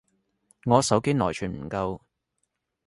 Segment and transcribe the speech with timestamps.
[0.65, 2.01] 我手機內存唔夠